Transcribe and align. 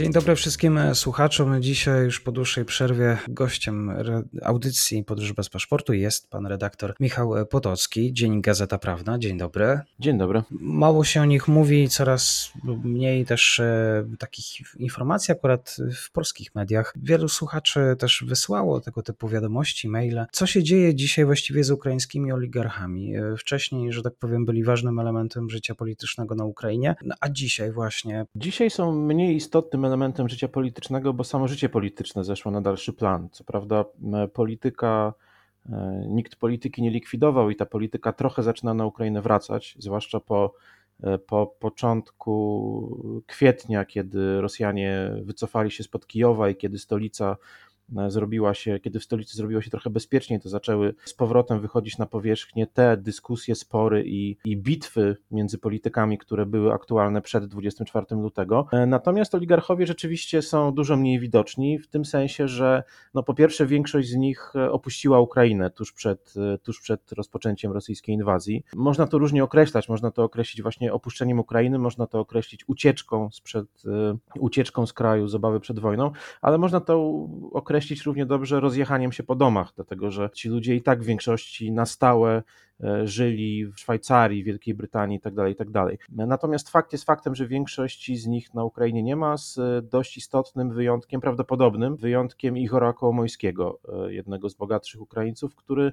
Dzień 0.00 0.12
dobry 0.12 0.36
wszystkim 0.36 0.80
słuchaczom. 0.94 1.62
Dzisiaj 1.62 2.04
już 2.04 2.20
po 2.20 2.32
dłuższej 2.32 2.64
przerwie 2.64 3.18
gościem 3.28 3.92
audycji 4.42 5.04
Podróż 5.04 5.32
bez 5.32 5.48
paszportu 5.48 5.92
jest 5.92 6.30
pan 6.30 6.46
redaktor 6.46 6.94
Michał 7.00 7.32
Potocki, 7.46 8.12
Dzień 8.12 8.42
Gazeta 8.42 8.78
Prawna. 8.78 9.18
Dzień 9.18 9.38
dobry. 9.38 9.80
Dzień 9.98 10.18
dobry. 10.18 10.42
Mało 10.50 11.04
się 11.04 11.20
o 11.20 11.24
nich 11.24 11.48
mówi, 11.48 11.88
coraz 11.88 12.52
mniej 12.84 13.24
też 13.24 13.60
e, 13.60 14.06
takich 14.18 14.46
informacji 14.76 15.32
akurat 15.32 15.76
w 15.94 16.12
polskich 16.12 16.54
mediach. 16.54 16.94
Wielu 17.02 17.28
słuchaczy 17.28 17.80
też 17.98 18.24
wysłało 18.26 18.80
tego 18.80 19.02
typu 19.02 19.28
wiadomości, 19.28 19.88
maile. 19.88 20.26
Co 20.32 20.46
się 20.46 20.62
dzieje 20.62 20.94
dzisiaj 20.94 21.24
właściwie 21.24 21.64
z 21.64 21.70
ukraińskimi 21.70 22.32
oligarchami? 22.32 23.16
E, 23.16 23.36
wcześniej, 23.36 23.92
że 23.92 24.02
tak 24.02 24.14
powiem, 24.14 24.44
byli 24.44 24.64
ważnym 24.64 24.98
elementem 24.98 25.50
życia 25.50 25.74
politycznego 25.74 26.34
na 26.34 26.44
Ukrainie, 26.44 26.94
no, 27.04 27.14
a 27.20 27.28
dzisiaj 27.28 27.72
właśnie. 27.72 28.26
Dzisiaj 28.34 28.70
są 28.70 28.92
mniej 28.92 29.36
istotnym 29.36 29.89
elementem 29.90 30.28
życia 30.28 30.48
politycznego, 30.48 31.12
bo 31.12 31.24
samo 31.24 31.48
życie 31.48 31.68
polityczne 31.68 32.24
zeszło 32.24 32.52
na 32.52 32.60
dalszy 32.60 32.92
plan. 32.92 33.28
Co 33.32 33.44
prawda, 33.44 33.84
polityka, 34.32 35.14
e, 35.72 36.04
nikt 36.08 36.36
polityki 36.36 36.82
nie 36.82 36.90
likwidował 36.90 37.50
i 37.50 37.56
ta 37.56 37.66
polityka 37.66 38.12
trochę 38.12 38.42
zaczyna 38.42 38.74
na 38.74 38.86
Ukrainę 38.86 39.22
wracać, 39.22 39.76
zwłaszcza 39.78 40.20
po, 40.20 40.54
e, 41.02 41.18
po 41.18 41.46
początku 41.46 43.22
kwietnia, 43.26 43.84
kiedy 43.84 44.40
Rosjanie 44.40 45.10
wycofali 45.22 45.70
się 45.70 45.82
spod 45.82 46.06
Kijowa 46.06 46.50
i 46.50 46.56
kiedy 46.56 46.78
stolica 46.78 47.36
zrobiła 48.08 48.54
się, 48.54 48.80
kiedy 48.80 48.98
w 48.98 49.04
stolicy 49.04 49.36
zrobiło 49.36 49.62
się 49.62 49.70
trochę 49.70 49.90
bezpieczniej, 49.90 50.40
to 50.40 50.48
zaczęły 50.48 50.94
z 51.04 51.14
powrotem 51.14 51.60
wychodzić 51.60 51.98
na 51.98 52.06
powierzchnię 52.06 52.66
te 52.66 52.96
dyskusje, 52.96 53.54
spory 53.54 54.04
i, 54.06 54.36
i 54.44 54.56
bitwy 54.56 55.16
między 55.30 55.58
politykami, 55.58 56.18
które 56.18 56.46
były 56.46 56.72
aktualne 56.72 57.22
przed 57.22 57.44
24 57.44 58.06
lutego. 58.10 58.66
E, 58.72 58.86
natomiast 58.86 59.34
oligarchowie 59.34 59.86
rzeczywiście 59.86 60.42
są 60.42 60.72
dużo 60.72 60.96
mniej 60.96 61.20
widoczni, 61.20 61.78
w 61.78 61.88
tym 61.88 62.04
sensie, 62.04 62.48
że 62.48 62.82
no 63.14 63.22
po 63.22 63.34
pierwsze 63.34 63.66
większość 63.66 64.08
z 64.08 64.16
nich 64.16 64.52
e, 64.56 64.72
opuściła 64.72 65.20
Ukrainę 65.20 65.70
tuż 65.70 65.92
przed, 65.92 66.34
tuż 66.62 66.80
przed 66.80 67.12
rozpoczęciem 67.12 67.72
rosyjskiej 67.72 68.14
inwazji. 68.14 68.64
Można 68.74 69.06
to 69.06 69.18
różnie 69.18 69.44
określać, 69.44 69.88
można 69.88 70.10
to 70.10 70.24
określić 70.24 70.62
właśnie 70.62 70.92
opuszczeniem 70.92 71.38
Ukrainy, 71.38 71.78
można 71.78 72.06
to 72.06 72.20
określić 72.20 72.68
ucieczką, 72.68 73.30
sprzed, 73.32 73.66
ucieczką 74.38 74.86
z 74.86 74.92
kraju 74.92 75.28
z 75.28 75.34
obawy 75.34 75.60
przed 75.60 75.78
wojną, 75.78 76.10
ale 76.42 76.58
można 76.58 76.80
to 76.80 77.26
określić 77.52 77.79
określić 77.80 78.02
równie 78.02 78.26
dobrze 78.26 78.60
rozjechaniem 78.60 79.12
się 79.12 79.22
po 79.22 79.34
domach, 79.34 79.72
dlatego 79.76 80.10
że 80.10 80.30
ci 80.34 80.48
ludzie 80.48 80.74
i 80.74 80.82
tak 80.82 81.02
w 81.02 81.06
większości 81.06 81.72
na 81.72 81.86
stałe 81.86 82.42
żyli 83.04 83.66
w 83.66 83.78
Szwajcarii, 83.78 84.44
Wielkiej 84.44 84.74
Brytanii 84.74 85.16
itd., 85.16 85.36
tak 85.36 85.48
itd. 85.48 85.72
Tak 85.72 86.08
Natomiast 86.08 86.70
fakt 86.70 86.92
jest 86.92 87.04
faktem, 87.04 87.34
że 87.34 87.46
większości 87.46 88.16
z 88.16 88.26
nich 88.26 88.54
na 88.54 88.64
Ukrainie 88.64 89.02
nie 89.02 89.16
ma, 89.16 89.36
z 89.36 89.58
dość 89.88 90.16
istotnym 90.16 90.72
wyjątkiem, 90.72 91.20
prawdopodobnym 91.20 91.96
wyjątkiem 91.96 92.56
Igora 92.56 92.92
Kołomojskiego, 92.92 93.78
e, 94.06 94.12
jednego 94.12 94.48
z 94.48 94.54
bogatszych 94.54 95.00
Ukraińców, 95.00 95.54
który 95.54 95.92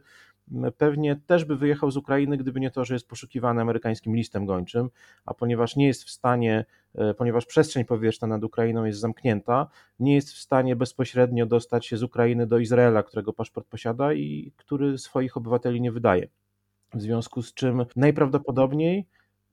pewnie 0.78 1.16
też 1.16 1.46
by 1.46 1.56
wyjechał 1.56 1.92
z 1.92 1.98
Ukrainy, 1.98 2.38
gdyby 2.38 2.60
nie 2.60 2.72
to, 2.72 2.86
że 2.86 2.94
jest 2.94 3.08
poszukiwany 3.08 3.62
amerykańskim 3.62 4.16
listem 4.16 4.46
gończym, 4.46 4.90
a 5.26 5.34
ponieważ 5.34 5.76
nie 5.76 5.88
jest 5.88 6.04
w 6.04 6.10
stanie, 6.10 6.66
e, 6.96 7.14
ponieważ 7.14 7.46
przestrzeń 7.46 7.86
powietrzna 7.86 8.28
nad 8.28 8.44
Ukrainą 8.44 8.86
jest 8.86 9.00
zamknięta, 9.00 9.68
nie 10.00 10.16
jest 10.16 10.32
w 10.34 10.38
stanie 10.38 10.76
bezpośrednio 10.76 11.46
dostać 11.46 11.86
się 11.86 11.98
z 11.98 12.04
Ukrainy 12.04 12.48
do 12.48 12.60
Izraela, 12.60 13.04
którego 13.04 13.34
paszport 13.34 13.68
posiada 13.68 14.14
i 14.14 14.52
który 14.58 14.98
swoich 14.98 15.38
obywateli 15.38 15.82
nie 15.82 15.92
wydaje. 15.92 16.28
W 16.94 17.02
związku 17.02 17.42
z 17.42 17.54
czym 17.54 17.86
najprawdopodobniej 17.96 19.08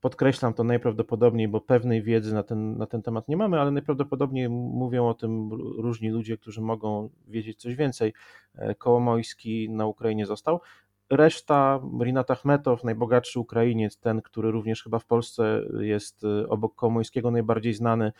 Podkreślam 0.05 0.53
to 0.53 0.63
najprawdopodobniej, 0.63 1.47
bo 1.47 1.61
pewnej 1.61 2.03
wiedzy 2.03 2.33
na 2.33 2.43
ten, 2.43 2.77
na 2.77 2.85
ten 2.85 3.01
temat 3.01 3.27
nie 3.27 3.37
mamy, 3.37 3.59
ale 3.59 3.71
najprawdopodobniej 3.71 4.49
mówią 4.49 5.07
o 5.07 5.13
tym 5.13 5.49
różni 5.77 6.09
ludzie, 6.09 6.37
którzy 6.37 6.61
mogą 6.61 7.09
wiedzieć 7.27 7.59
coś 7.61 7.75
więcej. 7.75 8.13
E, 8.55 8.75
Kołomojski 8.75 9.69
na 9.69 9.85
Ukrainie 9.85 10.25
został. 10.25 10.61
Reszta, 11.09 11.79
Rinat 12.03 12.31
Achmetow, 12.31 12.83
najbogatszy 12.83 13.39
Ukrainiec, 13.39 13.97
ten, 13.97 14.21
który 14.21 14.51
również 14.51 14.83
chyba 14.83 14.99
w 14.99 15.05
Polsce 15.05 15.61
jest 15.79 16.23
e, 16.23 16.49
obok 16.49 16.75
Kołomojskiego 16.75 17.31
najbardziej 17.31 17.73
znany, 17.73 18.11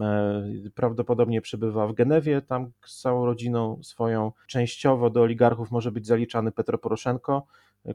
e, 0.00 0.42
prawdopodobnie 0.74 1.40
przebywa 1.40 1.86
w 1.86 1.92
Genewie, 1.92 2.42
tam 2.42 2.70
z 2.86 3.00
całą 3.00 3.26
rodziną 3.26 3.78
swoją. 3.82 4.32
Częściowo 4.46 5.10
do 5.10 5.20
oligarchów 5.22 5.70
może 5.70 5.92
być 5.92 6.06
zaliczany 6.06 6.52
Petro 6.52 6.78
Poroszenko, 6.78 7.46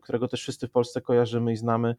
którego 0.01 0.27
też 0.27 0.41
wszyscy 0.41 0.67
w 0.67 0.71
Polsce 0.71 1.01
kojarzymy 1.01 1.51
i 1.51 1.57
znamy. 1.57 1.95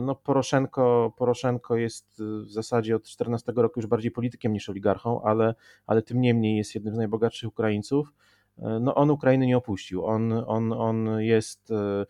No, 0.00 0.14
Poroszenko, 0.14 1.12
Poroszenko 1.16 1.76
jest 1.76 2.22
w 2.46 2.50
zasadzie 2.50 2.96
od 2.96 3.04
14 3.04 3.52
roku 3.56 3.80
już 3.80 3.86
bardziej 3.86 4.10
politykiem 4.10 4.52
niż 4.52 4.68
oligarchą, 4.68 5.22
ale, 5.22 5.54
ale 5.86 6.02
tym 6.02 6.20
niemniej 6.20 6.56
jest 6.56 6.74
jednym 6.74 6.94
z 6.94 6.98
najbogatszych 6.98 7.48
Ukraińców. 7.48 8.12
E, 8.58 8.78
no, 8.80 8.94
on 8.94 9.10
Ukrainy 9.10 9.46
nie 9.46 9.56
opuścił. 9.56 10.06
On, 10.06 10.32
on, 10.32 10.72
on 10.72 11.20
jest 11.20 11.70
e, 11.70 12.06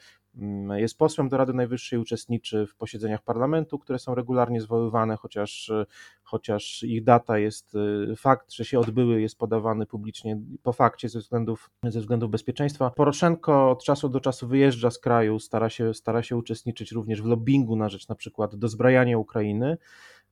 jest 0.77 0.99
posłem 0.99 1.29
do 1.29 1.37
Rady 1.37 1.53
Najwyższej, 1.53 1.99
uczestniczy 1.99 2.67
w 2.67 2.77
posiedzeniach 2.77 3.23
parlamentu, 3.23 3.79
które 3.79 3.99
są 3.99 4.15
regularnie 4.15 4.61
zwoływane, 4.61 5.17
chociaż, 5.17 5.73
chociaż 6.23 6.83
ich 6.83 7.05
data 7.05 7.39
jest, 7.39 7.75
y, 8.13 8.17
fakt, 8.17 8.53
że 8.53 8.65
się 8.65 8.79
odbyły, 8.79 9.21
jest 9.21 9.39
podawany 9.39 9.87
publicznie 9.87 10.41
po 10.63 10.73
fakcie 10.73 11.09
ze 11.09 11.19
względów, 11.19 11.71
ze 11.85 12.01
względów 12.01 12.31
bezpieczeństwa. 12.31 12.91
Poroszenko 12.91 13.71
od 13.71 13.85
czasu 13.85 14.09
do 14.09 14.21
czasu 14.21 14.49
wyjeżdża 14.49 14.91
z 14.91 14.99
kraju, 14.99 15.39
stara 15.39 15.71
się, 15.71 15.95
stara 15.95 16.23
się 16.23 16.37
uczestniczyć 16.37 16.93
również 16.93 17.23
w 17.23 17.27
lobbingu 17.27 17.77
na 17.77 17.89
rzecz 17.89 18.09
na 18.09 18.15
przykład 18.15 18.57
dozbrajania 18.57 19.19
Ukrainy. 19.19 19.79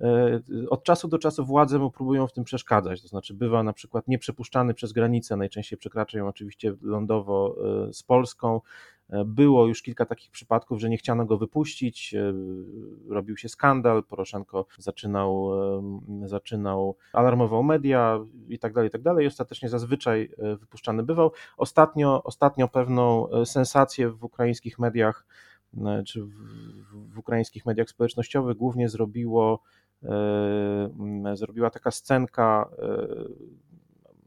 E, 0.01 0.41
od 0.71 0.85
czasu 0.85 1.09
do 1.09 1.19
czasu 1.19 1.45
władze 1.45 1.79
mu 1.79 1.91
próbują 1.91 2.27
w 2.27 2.33
tym 2.33 2.45
przeszkadzać, 2.45 3.03
to 3.03 3.09
znaczy 3.09 3.35
bywa 3.35 3.63
na 3.63 3.73
przykład 3.73 4.09
nieprzepuszczany 4.09 4.75
przez 4.75 4.93
granicę, 4.93 5.37
najczęściej 5.37 5.79
przekracza 5.79 6.19
ją 6.19 6.29
oczywiście 6.29 6.75
lądowo 6.83 7.57
e, 7.89 7.93
z 7.93 8.03
Polską, 8.03 8.61
E, 9.11 9.25
było 9.25 9.67
już 9.67 9.83
kilka 9.83 10.07
takich 10.07 10.31
przypadków, 10.31 10.81
że 10.81 10.91
nie 10.91 10.97
chciano 10.97 11.25
go 11.25 11.39
wypuścić, 11.39 12.15
robił 13.09 13.37
się 13.37 13.49
skandal, 13.49 14.05
Poroszenko 14.05 14.67
zaczynał, 14.79 15.51
zaczynał 16.25 16.97
alarmował 17.13 17.63
media 17.63 18.21
i 18.49 18.59
tak 18.59 18.73
dalej, 18.73 18.89
i 18.89 18.91
tak 18.91 19.03
dalej. 19.03 19.27
Ostatecznie 19.27 19.69
zazwyczaj 19.69 20.31
wypuszczany 20.59 21.03
bywał. 21.03 21.33
Ostatnio, 21.57 22.23
ostatnio 22.23 22.69
pewną 22.69 23.29
sensację 23.45 24.11
w 24.11 24.25
ukraińskich 24.25 24.79
mediach, 24.79 25.27
czy 26.07 26.23
w, 26.23 26.33
w 27.15 27.19
ukraińskich 27.19 27.67
mediach 27.67 27.89
społecznościowych 27.89 28.57
głównie 28.57 28.89
zrobiło 28.89 29.63
zrobiła 31.35 31.71
taka 31.71 31.91
scenka 31.91 32.69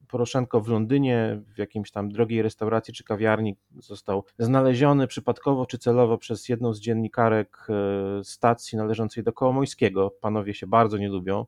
Poroszenko 0.07 0.61
w 0.61 0.67
Londynie, 0.67 1.41
w 1.55 1.57
jakimś 1.57 1.91
tam 1.91 2.11
drogiej 2.11 2.41
restauracji 2.41 2.93
czy 2.93 3.03
kawiarni 3.03 3.55
został 3.79 4.23
znaleziony 4.39 5.07
przypadkowo 5.07 5.65
czy 5.65 5.77
celowo 5.77 6.17
przez 6.17 6.49
jedną 6.49 6.73
z 6.73 6.79
dziennikarek 6.79 7.67
e, 7.69 8.23
stacji 8.23 8.77
należącej 8.77 9.23
do 9.23 9.33
Kołomojskiego. 9.33 10.11
Panowie 10.21 10.53
się 10.53 10.67
bardzo 10.67 10.97
nie 10.97 11.09
lubią. 11.09 11.45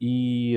I, 0.00 0.56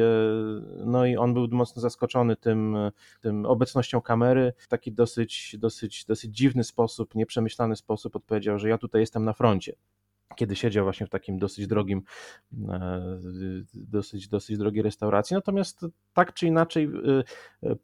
no 0.85 1.05
i 1.05 1.17
on 1.17 1.33
był 1.33 1.47
mocno 1.51 1.81
zaskoczony 1.81 2.35
tym, 2.35 2.77
tym 3.21 3.45
obecnością 3.45 4.01
kamery. 4.01 4.53
W 4.57 4.67
taki 4.67 4.91
dosyć, 4.91 5.55
dosyć, 5.59 6.05
dosyć 6.05 6.35
dziwny 6.37 6.63
sposób, 6.63 7.15
nieprzemyślany 7.15 7.75
sposób 7.75 8.15
odpowiedział, 8.15 8.59
że 8.59 8.69
ja 8.69 8.77
tutaj 8.77 9.01
jestem 9.01 9.25
na 9.25 9.33
froncie 9.33 9.75
kiedy 10.35 10.55
siedział 10.55 10.83
właśnie 10.83 11.07
w 11.07 11.09
takim 11.09 11.39
dosyć 11.39 11.67
drogim, 11.67 12.01
e, 12.69 13.19
dosyć, 13.73 14.27
dosyć 14.27 14.57
drogiej 14.57 14.83
restauracji. 14.83 15.33
Natomiast 15.35 15.85
tak 16.13 16.33
czy 16.33 16.47
inaczej, 16.47 16.89
e, 17.63 17.69
e, 17.69 17.75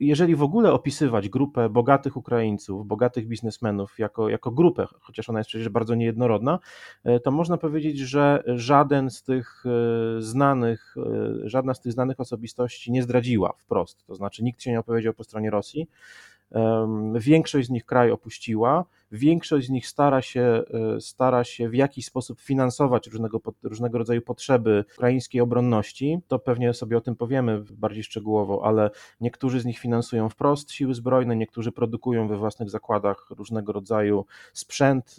jeżeli 0.00 0.36
w 0.36 0.42
ogóle 0.42 0.72
opisywać 0.72 1.28
grupę 1.28 1.68
bogatych 1.68 2.16
Ukraińców, 2.16 2.86
bogatych 2.86 3.28
biznesmenów 3.28 3.98
jako, 3.98 4.28
jako 4.28 4.50
grupę, 4.50 4.86
chociaż 5.00 5.28
ona 5.28 5.40
jest 5.40 5.48
przecież 5.48 5.68
bardzo 5.68 5.94
niejednorodna, 5.94 6.58
to 7.24 7.30
można 7.30 7.56
powiedzieć, 7.58 7.98
że 7.98 8.42
żaden 8.46 9.10
z 9.10 9.22
tych 9.22 9.64
znanych, 10.18 10.94
żadna 11.44 11.74
z 11.74 11.80
tych 11.80 11.92
znanych 11.92 12.20
osobistości 12.20 12.92
nie 12.92 13.02
zdradziła 13.02 13.52
wprost. 13.58 14.06
To 14.06 14.14
znaczy 14.14 14.44
nikt 14.44 14.62
się 14.62 14.70
nie 14.70 14.80
opowiedział 14.80 15.14
po 15.14 15.24
stronie 15.24 15.50
Rosji. 15.50 15.88
Większość 17.14 17.68
z 17.68 17.70
nich 17.70 17.84
kraj 17.84 18.10
opuściła. 18.10 18.84
większość 19.12 19.66
z 19.66 19.70
nich 19.70 19.86
stara 19.86 20.22
się, 20.22 20.62
stara 21.00 21.44
się 21.44 21.68
w 21.68 21.74
jakiś 21.74 22.06
sposób 22.06 22.40
finansować 22.40 23.06
różnego, 23.06 23.40
różnego 23.62 23.98
rodzaju 23.98 24.22
potrzeby 24.22 24.84
ukraińskiej 24.96 25.40
obronności. 25.40 26.18
To 26.28 26.38
pewnie 26.38 26.74
sobie 26.74 26.96
o 26.96 27.00
tym 27.00 27.16
powiemy 27.16 27.64
bardziej 27.70 28.02
szczegółowo, 28.02 28.64
ale 28.64 28.90
niektórzy 29.20 29.60
z 29.60 29.64
nich 29.64 29.78
finansują 29.78 30.28
wprost 30.28 30.72
siły 30.72 30.94
zbrojne, 30.94 31.36
niektórzy 31.36 31.72
produkują 31.72 32.28
we 32.28 32.36
własnych 32.36 32.70
zakładach 32.70 33.26
różnego 33.30 33.72
rodzaju 33.72 34.24
sprzęt 34.52 35.16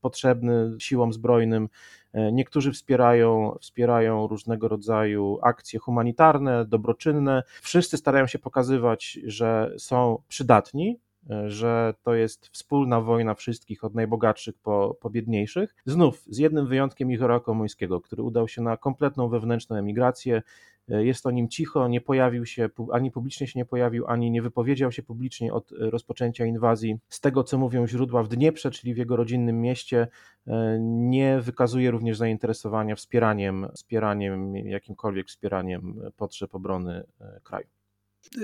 potrzebny 0.00 0.76
siłom 0.78 1.12
zbrojnym. 1.12 1.68
E, 2.12 2.32
niektórzy 2.32 2.72
wspierają, 2.72 3.56
wspierają 3.60 4.26
różnego 4.26 4.68
rodzaju 4.68 5.38
akcje 5.42 5.78
humanitarne, 5.78 6.64
dobroczynne. 6.64 7.42
Wszyscy 7.62 7.96
starają 7.96 8.26
się 8.26 8.38
pokazywać, 8.38 9.18
że 9.24 9.74
są 9.78 10.22
przydatni, 10.28 11.00
że 11.46 11.94
to 12.02 12.14
jest 12.14 12.46
wspólna 12.46 13.00
wojna 13.00 13.34
wszystkich, 13.34 13.84
od 13.84 13.94
najbogatszych 13.94 14.58
po, 14.58 14.96
po 15.00 15.10
biedniejszych. 15.10 15.74
Znów 15.86 16.22
z 16.26 16.38
jednym 16.38 16.66
wyjątkiem 16.66 17.12
Igora 17.12 17.40
Komońskiego, 17.40 18.00
który 18.00 18.22
udał 18.22 18.48
się 18.48 18.62
na 18.62 18.76
kompletną 18.76 19.28
wewnętrzną 19.28 19.76
emigrację, 19.76 20.42
E, 20.90 21.04
jest 21.04 21.26
o 21.26 21.30
nim 21.30 21.48
cicho, 21.48 21.88
nie 21.88 22.00
pojawił 22.00 22.46
się, 22.46 22.68
ani 22.92 23.10
publicznie 23.10 23.46
się 23.46 23.58
nie 23.58 23.64
pojawił, 23.64 24.06
ani 24.06 24.30
nie 24.30 24.42
wypowiedział 24.42 24.92
się 24.92 25.02
publicznie 25.02 25.52
od 25.52 25.72
e, 25.72 25.90
rozpoczęcia 25.90 26.44
inwazji. 26.44 26.98
Z 27.08 27.20
tego, 27.20 27.44
co 27.44 27.58
mówią 27.58 27.86
źródła 27.86 28.22
w 28.22 28.28
Dnieprze, 28.28 28.70
czyli 28.70 28.94
w 28.94 28.96
jego 28.96 29.16
rodzinnym 29.16 29.60
mieście, 29.60 30.08
e, 30.46 30.78
nie 30.80 31.40
wykazuje 31.40 31.90
również 31.90 32.16
zainteresowania 32.16 32.96
wspieraniem, 32.96 33.68
wspieraniem 33.74 34.56
jakimkolwiek 34.56 35.26
wspieraniem 35.26 36.00
potrzeb 36.16 36.54
obrony 36.54 37.04
kraju. 37.42 37.66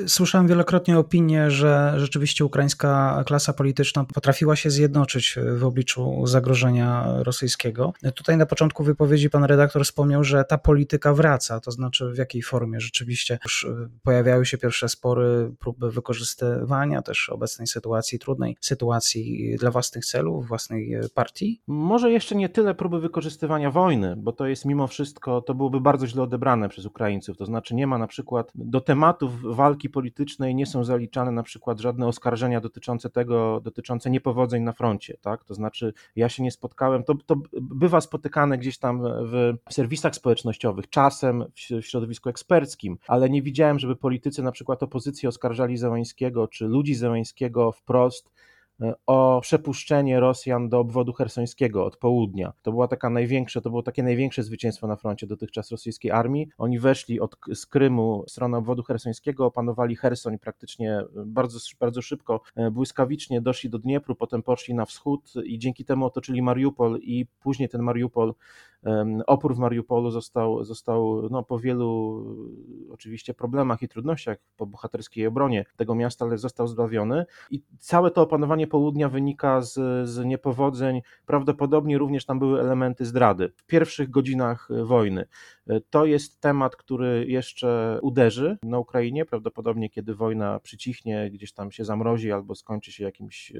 Słyszałem 0.06 0.48
wielokrotnie 0.48 0.98
opinię, 0.98 1.50
że 1.50 1.94
rzeczywiście 1.96 2.44
ukraińska 2.44 3.22
klasa 3.26 3.52
polityczna 3.52 4.04
potrafiła 4.04 4.56
się 4.56 4.70
zjednoczyć 4.70 5.38
w 5.56 5.64
obliczu 5.64 6.26
zagrożenia 6.26 7.06
rosyjskiego. 7.22 7.92
Tutaj 8.14 8.36
na 8.36 8.46
początku 8.46 8.84
wypowiedzi 8.84 9.30
pan 9.30 9.44
redaktor 9.44 9.84
wspomniał, 9.84 10.24
że 10.24 10.44
ta 10.44 10.58
polityka 10.58 11.14
wraca, 11.14 11.60
to 11.60 11.70
znaczy 11.70 12.10
w 12.12 12.18
jakiej 12.18 12.42
formie 12.42 12.80
rzeczywiście 12.80 13.38
już 13.44 13.66
pojawiały 14.02 14.46
się 14.46 14.58
pierwsze 14.58 14.88
spory, 14.88 15.52
próby 15.58 15.90
wykorzystywania 15.90 17.02
też 17.02 17.28
obecnej 17.28 17.66
sytuacji, 17.66 18.18
trudnej 18.18 18.56
sytuacji 18.60 19.56
dla 19.58 19.70
własnych 19.70 20.04
celów, 20.04 20.48
własnej 20.48 20.96
partii? 21.14 21.62
Może 21.66 22.10
jeszcze 22.10 22.34
nie 22.34 22.48
tyle 22.48 22.74
próby 22.74 23.00
wykorzystywania 23.00 23.70
wojny, 23.70 24.14
bo 24.16 24.32
to 24.32 24.46
jest 24.46 24.64
mimo 24.64 24.86
wszystko, 24.86 25.40
to 25.40 25.54
byłoby 25.54 25.80
bardzo 25.80 26.06
źle 26.06 26.22
odebrane 26.22 26.68
przez 26.68 26.86
Ukraińców, 26.86 27.36
to 27.36 27.46
znaczy 27.46 27.74
nie 27.74 27.86
ma 27.86 27.98
na 27.98 28.06
przykład 28.06 28.52
do 28.54 28.80
tematów 28.80 29.32
walki 29.42 29.65
walki 29.66 29.90
politycznej 29.90 30.54
nie 30.54 30.66
są 30.66 30.84
zaliczane 30.84 31.30
na 31.30 31.42
przykład 31.42 31.80
żadne 31.80 32.06
oskarżenia 32.06 32.60
dotyczące 32.60 33.10
tego, 33.10 33.60
dotyczące 33.64 34.10
niepowodzeń 34.10 34.62
na 34.62 34.72
froncie, 34.72 35.16
tak? 35.20 35.44
To 35.44 35.54
znaczy, 35.54 35.92
ja 36.16 36.28
się 36.28 36.42
nie 36.42 36.50
spotkałem, 36.50 37.04
to, 37.04 37.14
to 37.26 37.36
bywa 37.60 38.00
spotykane 38.00 38.58
gdzieś 38.58 38.78
tam 38.78 39.02
w 39.02 39.54
serwisach 39.70 40.14
społecznościowych, 40.14 40.90
czasem 40.90 41.44
w 41.80 41.86
środowisku 41.86 42.28
eksperckim, 42.28 42.98
ale 43.08 43.30
nie 43.30 43.42
widziałem, 43.42 43.78
żeby 43.78 43.96
politycy 43.96 44.42
na 44.42 44.52
przykład 44.52 44.82
opozycji 44.82 45.28
oskarżali 45.28 45.76
Zełańskiego 45.76 46.48
czy 46.48 46.66
ludzi 46.66 46.94
Zełańskiego 46.94 47.72
wprost 47.72 48.30
o 49.06 49.40
przepuszczenie 49.40 50.20
Rosjan 50.20 50.68
do 50.68 50.78
obwodu 50.78 51.12
hersońskiego 51.12 51.84
od 51.84 51.96
południa. 51.96 52.52
To 52.62 52.70
była 52.70 52.88
taka 52.88 53.10
największa, 53.10 53.60
to 53.60 53.70
było 53.70 53.82
takie 53.82 54.02
największe 54.02 54.42
zwycięstwo 54.42 54.86
na 54.86 54.96
froncie 54.96 55.26
dotychczas 55.26 55.70
rosyjskiej 55.70 56.10
armii. 56.10 56.48
Oni 56.58 56.78
weszli 56.78 57.20
od, 57.20 57.36
z 57.54 57.66
Krymu 57.66 58.24
w 58.26 58.30
stronę 58.30 58.58
obwodu 58.58 58.82
hersońskiego, 58.82 59.46
opanowali 59.46 59.96
Hersoń 59.96 60.38
praktycznie 60.38 61.00
bardzo, 61.26 61.58
bardzo 61.80 62.02
szybko, 62.02 62.40
e, 62.56 62.70
błyskawicznie 62.70 63.40
doszli 63.40 63.70
do 63.70 63.78
Dniepru, 63.78 64.14
potem 64.14 64.42
poszli 64.42 64.74
na 64.74 64.84
wschód 64.84 65.32
i 65.44 65.58
dzięki 65.58 65.84
temu 65.84 66.04
otoczyli 66.04 66.42
Mariupol 66.42 66.98
i 67.02 67.26
później 67.40 67.68
ten 67.68 67.82
Mariupol 67.82 68.34
Opór 69.26 69.54
w 69.54 69.58
Mariupolu 69.58 70.10
został, 70.10 70.64
został 70.64 71.28
no, 71.30 71.42
po 71.42 71.58
wielu 71.58 72.24
oczywiście 72.90 73.34
problemach 73.34 73.82
i 73.82 73.88
trudnościach 73.88 74.38
po 74.56 74.66
bohaterskiej 74.66 75.26
obronie 75.26 75.64
tego 75.76 75.94
miasta, 75.94 76.24
ale 76.24 76.38
został 76.38 76.66
zbawiony. 76.66 77.26
I 77.50 77.62
całe 77.78 78.10
to 78.10 78.22
opanowanie 78.22 78.66
południa 78.66 79.08
wynika 79.08 79.60
z, 79.60 80.08
z 80.08 80.24
niepowodzeń. 80.24 81.02
Prawdopodobnie 81.26 81.98
również 81.98 82.26
tam 82.26 82.38
były 82.38 82.60
elementy 82.60 83.04
zdrady 83.04 83.52
w 83.56 83.66
pierwszych 83.66 84.10
godzinach 84.10 84.68
wojny. 84.84 85.26
To 85.90 86.04
jest 86.04 86.40
temat, 86.40 86.76
który 86.76 87.26
jeszcze 87.28 87.98
uderzy 88.02 88.58
na 88.62 88.78
Ukrainie, 88.78 89.24
prawdopodobnie 89.24 89.90
kiedy 89.90 90.14
wojna 90.14 90.60
przycichnie, 90.60 91.30
gdzieś 91.30 91.52
tam 91.52 91.72
się 91.72 91.84
zamrozi 91.84 92.32
albo 92.32 92.54
skończy 92.54 92.92
się 92.92 93.04
jakimś, 93.04 93.52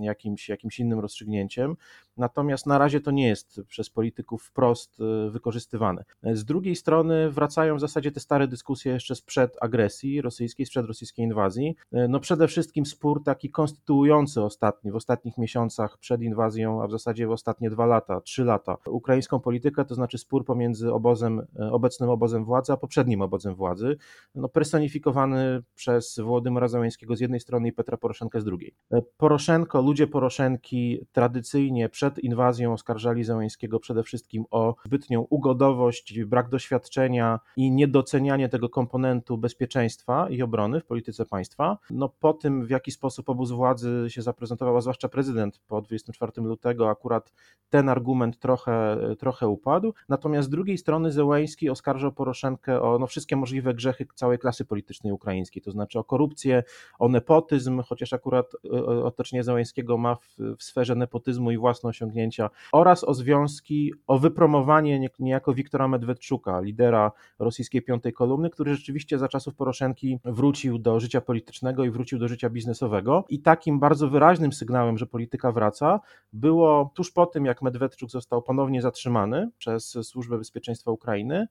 jakimś, 0.00 0.48
jakimś 0.48 0.78
innym 0.78 1.00
rozstrzygnięciem. 1.00 1.76
Natomiast 2.16 2.66
na 2.66 2.78
razie 2.78 3.00
to 3.00 3.10
nie 3.10 3.28
jest 3.28 3.60
przez 3.68 3.89
polityków 3.90 4.42
wprost 4.42 5.00
e, 5.00 5.30
wykorzystywane. 5.30 6.04
Z 6.22 6.44
drugiej 6.44 6.76
strony 6.76 7.30
wracają 7.30 7.76
w 7.76 7.80
zasadzie 7.80 8.12
te 8.12 8.20
stare 8.20 8.48
dyskusje 8.48 8.92
jeszcze 8.92 9.14
sprzed 9.14 9.56
agresji 9.60 10.20
rosyjskiej, 10.22 10.66
sprzed 10.66 10.86
rosyjskiej 10.86 11.24
inwazji. 11.24 11.76
E, 11.92 12.08
no 12.08 12.20
przede 12.20 12.48
wszystkim 12.48 12.86
spór 12.86 13.24
taki 13.24 13.50
konstytuujący 13.50 14.42
ostatni, 14.42 14.90
w 14.90 14.96
ostatnich 14.96 15.38
miesiącach 15.38 15.98
przed 15.98 16.22
inwazją, 16.22 16.82
a 16.82 16.86
w 16.86 16.90
zasadzie 16.90 17.26
w 17.26 17.30
ostatnie 17.30 17.70
dwa 17.70 17.86
lata, 17.86 18.20
trzy 18.20 18.44
lata, 18.44 18.76
ukraińską 18.86 19.40
politykę, 19.40 19.84
to 19.84 19.94
znaczy 19.94 20.18
spór 20.18 20.44
pomiędzy 20.44 20.92
obozem, 20.92 21.42
e, 21.60 21.72
obecnym 21.72 22.10
obozem 22.10 22.44
władzy, 22.44 22.72
a 22.72 22.76
poprzednim 22.76 23.22
obozem 23.22 23.54
władzy, 23.54 23.96
no 24.34 24.48
personifikowany 24.48 25.62
przez 25.74 26.20
Włodymyra 26.20 26.68
Załęskiego 26.68 27.16
z 27.16 27.20
jednej 27.20 27.40
strony 27.40 27.68
i 27.68 27.72
Petra 27.72 27.96
Poroszenkę 27.96 28.40
z 28.40 28.44
drugiej. 28.44 28.74
Poroszenko, 29.16 29.82
ludzie 29.82 30.06
Poroszenki 30.06 31.06
tradycyjnie 31.12 31.88
przed 31.88 32.18
inwazją 32.18 32.72
oskarżali 32.72 33.24
Załęskiego 33.24 33.79
przede 33.80 34.02
wszystkim 34.02 34.44
o 34.50 34.74
zbytnią 34.84 35.26
ugodowość, 35.30 36.20
brak 36.24 36.48
doświadczenia 36.48 37.40
i 37.56 37.70
niedocenianie 37.70 38.48
tego 38.48 38.68
komponentu 38.68 39.38
bezpieczeństwa 39.38 40.30
i 40.30 40.42
obrony 40.42 40.80
w 40.80 40.84
polityce 40.84 41.26
państwa. 41.26 41.78
No 41.90 42.08
po 42.08 42.32
tym, 42.32 42.66
w 42.66 42.70
jaki 42.70 42.90
sposób 42.90 43.28
obóz 43.28 43.50
władzy 43.50 44.06
się 44.08 44.22
zaprezentował, 44.22 44.76
a 44.76 44.80
zwłaszcza 44.80 45.08
prezydent 45.08 45.60
po 45.68 45.80
24 45.82 46.32
lutego, 46.36 46.90
akurat 46.90 47.32
ten 47.70 47.88
argument 47.88 48.38
trochę, 48.38 48.98
trochę 49.18 49.48
upadł. 49.48 49.94
Natomiast 50.08 50.48
z 50.48 50.50
drugiej 50.50 50.78
strony 50.78 51.12
Zełański 51.12 51.70
oskarżał 51.70 52.12
Poroszenkę 52.12 52.82
o 52.82 52.98
no, 52.98 53.06
wszystkie 53.06 53.36
możliwe 53.36 53.74
grzechy 53.74 54.06
całej 54.14 54.38
klasy 54.38 54.64
politycznej 54.64 55.12
ukraińskiej, 55.12 55.62
to 55.62 55.70
znaczy 55.70 55.98
o 55.98 56.04
korupcję, 56.04 56.62
o 56.98 57.08
nepotyzm, 57.08 57.82
chociaż 57.82 58.12
akurat 58.12 58.46
e, 58.64 58.68
otoczenie 59.04 59.44
Zełańskiego 59.44 59.98
ma 59.98 60.14
w, 60.14 60.36
w 60.58 60.62
sferze 60.62 60.94
nepotyzmu 60.94 61.50
i 61.50 61.56
własne 61.56 61.90
osiągnięcia, 61.90 62.50
oraz 62.72 63.04
o 63.04 63.14
związki, 63.14 63.69
o 64.06 64.18
wypromowanie 64.18 65.08
niejako 65.18 65.54
Wiktora 65.54 65.88
Medwedczuka, 65.88 66.60
lidera 66.60 67.12
rosyjskiej 67.38 67.82
piątej 67.82 68.12
kolumny, 68.12 68.50
który 68.50 68.74
rzeczywiście 68.74 69.18
za 69.18 69.28
czasów 69.28 69.54
Poroszenki 69.54 70.18
wrócił 70.24 70.78
do 70.78 71.00
życia 71.00 71.20
politycznego 71.20 71.84
i 71.84 71.90
wrócił 71.90 72.18
do 72.18 72.28
życia 72.28 72.50
biznesowego. 72.50 73.24
I 73.28 73.40
takim 73.42 73.80
bardzo 73.80 74.08
wyraźnym 74.08 74.52
sygnałem, 74.52 74.98
że 74.98 75.06
polityka 75.06 75.52
wraca, 75.52 76.00
było 76.32 76.92
tuż 76.94 77.10
po 77.10 77.26
tym, 77.26 77.44
jak 77.44 77.62
Medwedczuk 77.62 78.10
został 78.10 78.42
ponownie 78.42 78.82
zatrzymany 78.82 79.50
przez 79.58 79.98
Służbę 80.02 80.38
Bezpieczeństwa 80.38 80.90
Ukrainy, 80.90 81.46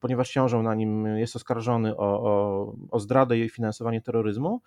ponieważ 0.00 0.30
ciążą 0.30 0.62
na 0.62 0.74
nim, 0.74 1.06
jest 1.06 1.36
oskarżony 1.36 1.96
o, 1.96 2.22
o, 2.22 2.74
o 2.90 3.00
zdradę 3.00 3.38
i 3.38 3.48
finansowanie 3.48 4.00
terroryzmu. 4.00 4.60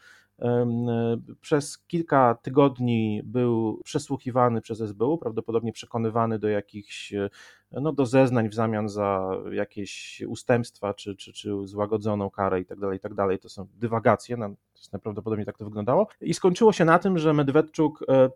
Przez 1.42 1.78
kilka 1.78 2.38
tygodni 2.42 3.22
był 3.24 3.82
przesłuchiwany 3.84 4.62
przez 4.62 4.82
SBU, 4.82 5.18
prawdopodobnie 5.18 5.74
przekonywany 5.74 6.40
do 6.40 6.48
jakichś, 6.48 7.14
no 7.72 7.94
do 7.94 8.06
zeznań 8.06 8.50
w 8.50 8.54
zamian 8.54 8.90
za 8.90 9.30
jakieś 9.52 10.22
ustępstwa 10.28 10.94
czy, 10.94 11.16
czy, 11.16 11.34
czy 11.34 11.52
złagodzoną 11.64 12.30
karę 12.30 12.62
i 12.62 12.66
tak 12.66 12.80
dalej, 12.80 12.98
i 12.98 13.00
tak. 13.00 13.14
To 13.42 13.50
są 13.50 13.68
dywagacje, 13.74 14.38
to 14.38 14.50
najprawdopodobniej 14.94 15.46
tak 15.46 15.58
to 15.58 15.66
wyglądało. 15.66 16.08
I 16.22 16.34
skończyło 16.34 16.74
się 16.74 16.86
na 16.86 17.00
tym, 17.00 17.18
że 17.18 17.34
Medwedczuk 17.34 18.06
e, 18.10 18.30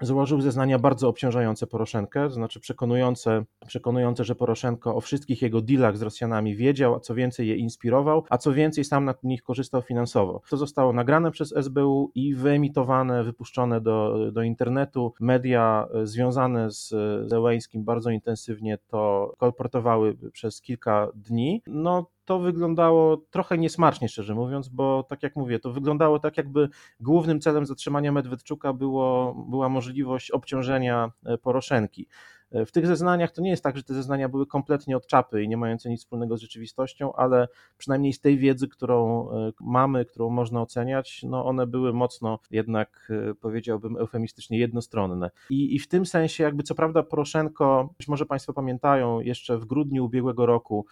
złożył 0.00 0.40
zeznania 0.40 0.78
bardzo 0.78 1.08
obciążające 1.08 1.66
Poroszenkę, 1.66 2.28
to 2.28 2.34
znaczy 2.34 2.60
przekonujące, 2.60 3.44
przekonujące, 3.66 4.24
że 4.24 4.34
Poroszenko 4.34 4.94
o 4.94 5.00
wszystkich 5.00 5.42
jego 5.42 5.60
dealach 5.60 5.96
z 5.96 6.02
Rosjanami 6.02 6.56
wiedział, 6.56 6.94
a 6.94 7.00
co 7.00 7.14
więcej 7.14 7.48
je 7.48 7.56
inspirował, 7.56 8.24
a 8.30 8.38
co 8.38 8.52
więcej 8.52 8.84
sam 8.84 9.04
na 9.04 9.14
nich 9.22 9.42
korzystał 9.42 9.82
finansowo. 9.82 10.40
To 10.50 10.56
zostało 10.56 10.92
nagrane 10.92 11.30
przez 11.30 11.54
SBU 11.56 12.10
i 12.14 12.34
wyemitowane, 12.34 13.24
wypuszczone 13.24 13.80
do, 13.80 14.18
do 14.32 14.42
internetu. 14.42 15.12
Media 15.20 15.88
e, 15.94 16.06
związane 16.06 16.70
z 16.70 16.94
Zełeńskim 17.28 17.84
bardzo 17.84 18.10
intensywnie 18.10 18.78
to 18.86 19.34
kolportowały 19.38 20.16
przez 20.32 20.60
kilka 20.60 21.08
dni. 21.14 21.62
No 21.66 22.06
to 22.26 22.38
wyglądało 22.38 23.16
trochę 23.16 23.58
niesmacznie, 23.58 24.08
szczerze 24.08 24.34
mówiąc, 24.34 24.68
bo 24.68 25.02
tak 25.02 25.22
jak 25.22 25.36
mówię, 25.36 25.58
to 25.58 25.72
wyglądało 25.72 26.18
tak, 26.18 26.36
jakby 26.36 26.68
głównym 27.00 27.40
celem 27.40 27.66
zatrzymania 27.66 28.12
Medwedczuka 28.12 28.72
było, 28.72 29.34
była 29.48 29.68
możliwość 29.68 30.30
obciążenia 30.30 31.12
e, 31.26 31.38
Poroszenki. 31.38 32.08
W 32.52 32.72
tych 32.72 32.86
zeznaniach 32.86 33.32
to 33.32 33.42
nie 33.42 33.50
jest 33.50 33.62
tak, 33.62 33.76
że 33.76 33.82
te 33.82 33.94
zeznania 33.94 34.28
były 34.28 34.46
kompletnie 34.46 34.96
od 34.96 35.06
czapy 35.06 35.42
i 35.42 35.48
nie 35.48 35.56
mające 35.56 35.90
nic 35.90 36.00
wspólnego 36.00 36.36
z 36.36 36.40
rzeczywistością, 36.40 37.12
ale 37.12 37.48
przynajmniej 37.78 38.12
z 38.12 38.20
tej 38.20 38.38
wiedzy, 38.38 38.68
którą 38.68 39.28
mamy, 39.60 40.04
którą 40.04 40.30
można 40.30 40.62
oceniać, 40.62 41.22
no 41.22 41.44
one 41.44 41.66
były 41.66 41.92
mocno 41.92 42.38
jednak, 42.50 43.12
powiedziałbym 43.40 43.96
eufemistycznie, 43.96 44.58
jednostronne. 44.58 45.30
I, 45.50 45.74
I 45.74 45.78
w 45.78 45.88
tym 45.88 46.06
sensie 46.06 46.44
jakby 46.44 46.62
co 46.62 46.74
prawda 46.74 47.02
Poroszenko, 47.02 47.94
być 47.98 48.08
może 48.08 48.26
Państwo 48.26 48.52
pamiętają, 48.52 49.20
jeszcze 49.20 49.58
w 49.58 49.64
grudniu 49.64 50.04
ubiegłego 50.04 50.46
roku 50.46 50.86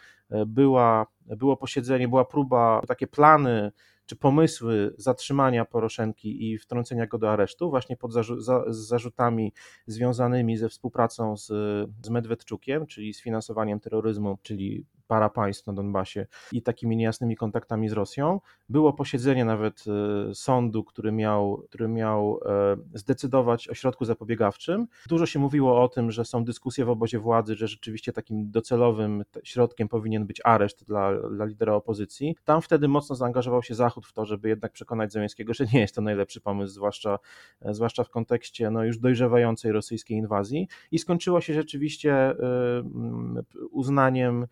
była, 0.47 1.07
było 1.21 1.57
posiedzenie, 1.57 2.09
była 2.09 2.25
próba, 2.25 2.83
takie 2.89 3.07
plany 3.07 3.73
czy 4.07 4.17
pomysły 4.17 4.95
zatrzymania 4.99 5.65
Poroszenki 5.65 6.51
i 6.51 6.59
wtrącenia 6.59 7.07
go 7.07 7.19
do 7.19 7.31
aresztu, 7.31 7.71
właśnie 7.71 7.97
pod 7.97 8.13
zarzu 8.13 8.41
za 8.41 8.65
zarzutami 8.69 9.53
związanymi 9.87 10.57
ze 10.57 10.69
współpracą 10.69 11.37
z, 11.37 11.47
z 12.05 12.09
Medwedczukiem, 12.09 12.87
czyli 12.87 13.15
z 13.15 13.23
finansowaniem 13.23 13.81
terroryzmu, 13.81 14.39
czyli 14.43 14.87
para 15.07 15.29
państw 15.29 15.67
na 15.67 15.73
Donbasie 15.73 16.27
i 16.53 16.63
takimi 16.63 16.97
niejasnymi 16.97 17.37
kontaktami 17.37 17.89
z 17.89 17.93
Rosją. 17.93 18.41
Było 18.69 18.93
posiedzenie 18.93 19.45
nawet 19.45 19.85
e, 20.31 20.35
sądu, 20.35 20.85
który 20.85 21.13
miał, 21.13 21.63
który 21.69 21.89
miał 21.89 22.41
e, 22.47 22.77
zdecydować 22.95 23.69
o 23.69 23.75
środku 23.75 24.05
zapobiegawczym. 24.05 24.87
Dużo 25.09 25.27
się 25.27 25.39
mówiło 25.39 25.83
o 25.83 25.89
tym, 25.89 26.11
że 26.11 26.25
są 26.25 26.45
dyskusje 26.45 26.85
w 26.85 26.91
obozie 26.91 27.19
władzy, 27.19 27.55
że 27.55 27.69
rzeczywiście 27.69 28.13
takim 28.13 28.51
docelowym 28.51 29.25
środkiem 29.45 29.89
powinien 29.89 30.27
być 30.27 30.41
areszt 30.45 30.85
dla, 30.85 31.29
dla 31.29 31.45
lidera 31.45 31.75
opozycji. 31.75 32.37
Tam 32.45 32.63
wtedy 32.63 32.89
mocno 32.89 33.17
zaangażował 33.17 33.63
się 33.63 33.75
Zachód 33.75 34.07
w 34.07 34.13
to, 34.13 34.25
żeby 34.25 34.49
jednak 34.49 34.73
przekonać 34.73 35.13
Zełenskiego, 35.13 35.55
że 35.55 35.65
nie 35.73 35.81
jest 35.81 35.95
to 35.95 36.03
najlepszy 36.03 36.41
pomysł, 36.41 36.75
zwłaszcza, 36.75 37.19
e, 37.61 37.75
zwłaszcza 37.75 38.05
w 38.05 38.11
kontekście 38.11 38.71
no, 38.71 38.85
już 38.85 38.99
dojrzewającej 38.99 39.73
rosyjskiej 39.73 40.17
inwazji. 40.17 40.69
I 40.91 40.99
skończyło 40.99 41.41
się 41.41 41.55
rzeczywiście 41.55 42.35
uznaniem 43.71 44.35
E, 44.45 44.47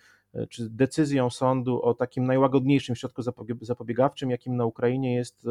czy 0.50 0.70
decyzją 0.70 1.30
sądu 1.30 1.82
o 1.82 1.94
takim 1.94 2.26
najłagodniejszym 2.26 2.96
środku 2.96 3.22
zapobiegawczym, 3.60 4.30
jakim 4.30 4.56
na 4.56 4.64
Ukrainie 4.64 5.14
jest 5.14 5.46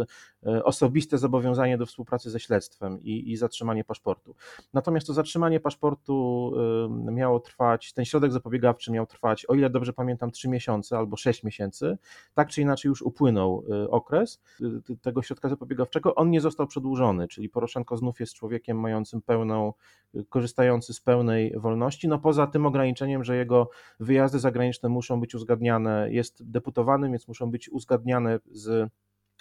e, 0.46 0.64
osobiste 0.64 1.18
zobowiązanie 1.18 1.78
do 1.78 1.86
współpracy 1.86 2.30
ze 2.30 2.40
śledztwem 2.40 3.04
i, 3.04 3.32
i 3.32 3.38
zatrzymanie 3.38 3.84
paszportu. 3.84 4.36
Natomiast 4.74 5.08
to 5.08 5.14
zatrzymanie 5.14 5.60
paszportu 5.60 6.52
e, 7.08 7.12
miało 7.12 7.40
trwać, 7.40 7.94
ten 7.94 8.06
środek 8.06 8.32
zapobiegawczy 8.32 8.92
miał 8.92 9.06
trwać, 9.06 9.46
o 9.46 9.56
ile 9.56 9.70
dobrze 9.70 9.94
pamiętam, 9.94 10.32
3 10.32 10.50
miesiące 10.50 10.98
albo 10.98 11.18
6 11.18 11.44
miesięcy. 11.44 11.98
Tak 12.34 12.50
czy 12.50 12.62
inaczej 12.62 12.90
już 12.90 13.02
upłynął 13.02 13.64
okres 13.90 14.42
tego 15.02 15.22
środka 15.22 15.50
zapobiegawczego. 15.50 16.16
On 16.16 16.30
nie 16.30 16.42
został 16.42 16.68
przedłużony, 16.68 17.28
czyli 17.28 17.50
Poroszenko 17.50 17.98
znów 17.98 18.20
jest 18.20 18.34
człowiekiem 18.34 18.80
mającym 18.80 19.22
pełną, 19.22 19.74
korzystający 20.30 20.94
z 20.94 21.02
pełnej 21.02 21.54
wolności, 21.58 22.08
no 22.08 22.20
poza 22.20 22.48
tym 22.48 22.66
ograniczeniem, 22.66 23.24
że 23.24 23.36
jego 23.36 23.70
wyjazdy 24.00 24.40
muszą 24.90 25.20
być 25.20 25.36
uzgadniane, 25.36 26.08
jest 26.12 26.52
deputowanym, 26.52 27.12
więc 27.12 27.28
muszą 27.28 27.52
być 27.52 27.70
uzgadniane 27.70 28.40
z 28.52 28.90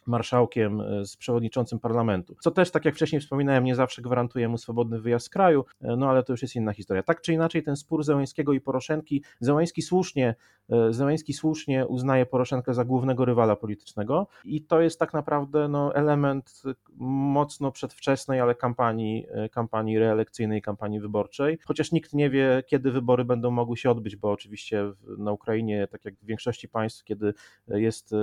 marszałkiem, 0.07 0.81
e, 0.81 1.05
z 1.07 1.17
przewodniczącym 1.17 1.79
parlamentu. 1.79 2.37
Co 2.41 2.51
też, 2.51 2.71
tak 2.71 2.85
jak 2.85 2.95
wcześniej 2.95 3.21
wspominałem, 3.21 3.65
nie 3.65 3.75
zawsze 3.75 4.03
gwarantuje 4.03 4.49
mu 4.49 4.59
swobodny 4.59 5.01
wyjazd 5.01 5.27
z 5.27 5.29
kraju, 5.29 5.65
e, 5.81 5.97
no 5.97 6.09
ale 6.09 6.23
to 6.23 6.33
już 6.33 6.43
jest 6.43 6.57
inna 6.57 6.73
historia. 6.73 7.03
Tak 7.03 7.21
czy 7.21 7.33
inaczej, 7.33 7.63
ten 7.63 7.77
spór 7.77 8.05
Zełańskiego 8.05 8.53
i 8.53 8.61
Poroszenki, 8.61 9.23
Zełański 9.41 9.83
słusznie, 9.83 10.35
e, 10.71 10.93
Zełański 10.93 11.33
słusznie 11.33 11.87
uznaje 11.87 12.27
Poroszenkę 12.27 12.75
za 12.75 12.85
głównego 12.85 13.25
rywala 13.25 13.57
politycznego 13.57 14.27
i 14.45 14.63
to 14.63 14.81
jest 14.81 14.99
tak 14.99 15.13
naprawdę 15.13 15.69
no, 15.69 15.95
element 15.95 16.63
mocno 16.97 17.73
przedwczesnej, 17.73 18.41
ale 18.41 18.55
kampanii, 18.55 19.27
kampanii 19.53 19.99
reelekcyjnej, 19.99 20.63
kampanii 20.63 21.01
wyborczej, 21.01 21.59
chociaż 21.65 21.93
nikt 21.93 22.13
nie 22.13 22.31
wie, 22.31 22.63
kiedy 22.67 22.91
wybory 22.91 23.25
będą 23.25 23.51
mogły 23.51 23.77
się 23.77 23.91
odbyć, 23.91 24.17
bo 24.17 24.31
oczywiście 24.31 24.93
na 25.19 25.33
Ukrainie, 25.33 25.89
tak 25.91 26.05
jak 26.05 26.15
w 26.15 26.25
większości 26.25 26.69
państw, 26.69 27.05
kiedy 27.05 27.35
jest, 27.69 28.15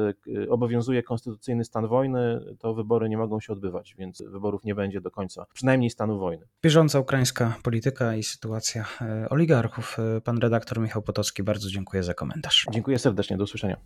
obowiązuje 0.49 1.03
konstytucyjny 1.03 1.65
stan 1.67 1.87
wojny, 1.87 2.39
to 2.59 2.73
wybory 2.73 3.09
nie 3.09 3.17
mogą 3.17 3.39
się 3.39 3.53
odbywać, 3.53 3.95
więc 3.97 4.21
wyborów 4.21 4.63
nie 4.63 4.75
będzie 4.75 5.01
do 5.01 5.11
końca, 5.11 5.45
przynajmniej 5.53 5.89
stanu 5.89 6.19
wojny. 6.19 6.47
Bieżąca 6.63 6.99
ukraińska 6.99 7.55
polityka 7.63 8.15
i 8.15 8.23
sytuacja 8.23 8.85
e, 9.01 9.29
oligarchów. 9.29 9.97
E, 10.17 10.21
pan 10.21 10.37
redaktor 10.37 10.79
Michał 10.79 11.01
Potocki, 11.01 11.43
bardzo 11.43 11.69
dziękuję 11.69 12.03
za 12.03 12.13
komentarz. 12.13 12.65
Dziękuję 12.71 12.99
serdecznie, 12.99 13.37
do 13.37 13.43
usłyszenia. 13.43 13.77